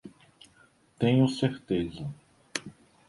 [0.97, 2.11] Tenho certeza